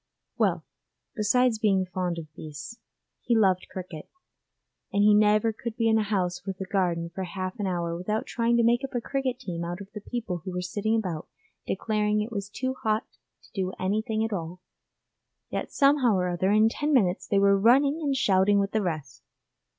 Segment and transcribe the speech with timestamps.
[0.35, 0.65] Well,
[1.15, 2.79] besides being fond of beasts,
[3.21, 4.09] he loved cricket,
[4.91, 7.95] and he never could be in a house with a garden for half an hour
[7.95, 10.95] without trying to make up a cricket team out of the people who were sitting
[10.95, 11.27] about
[11.67, 13.05] declaring it was too hot
[13.43, 14.59] to do anything at all;
[15.51, 19.21] yet somehow or other, in ten minutes they were running and shouting with the rest.